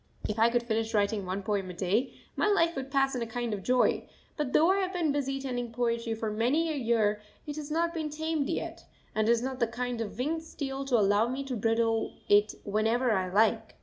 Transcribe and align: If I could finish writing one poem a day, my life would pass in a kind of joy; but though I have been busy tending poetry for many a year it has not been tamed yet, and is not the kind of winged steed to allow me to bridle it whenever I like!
If 0.27 0.39
I 0.39 0.49
could 0.49 0.63
finish 0.63 0.95
writing 0.95 1.27
one 1.27 1.43
poem 1.43 1.69
a 1.69 1.75
day, 1.75 2.11
my 2.35 2.47
life 2.47 2.75
would 2.75 2.89
pass 2.89 3.13
in 3.13 3.21
a 3.21 3.27
kind 3.27 3.53
of 3.53 3.61
joy; 3.61 4.09
but 4.35 4.51
though 4.51 4.71
I 4.71 4.77
have 4.79 4.93
been 4.93 5.11
busy 5.11 5.39
tending 5.39 5.71
poetry 5.71 6.15
for 6.15 6.31
many 6.31 6.71
a 6.71 6.75
year 6.75 7.21
it 7.45 7.55
has 7.57 7.69
not 7.69 7.93
been 7.93 8.09
tamed 8.09 8.49
yet, 8.49 8.83
and 9.13 9.29
is 9.29 9.43
not 9.43 9.59
the 9.59 9.67
kind 9.67 10.01
of 10.01 10.17
winged 10.17 10.41
steed 10.41 10.87
to 10.87 10.97
allow 10.97 11.27
me 11.27 11.43
to 11.43 11.55
bridle 11.55 12.13
it 12.29 12.55
whenever 12.63 13.11
I 13.11 13.29
like! 13.31 13.75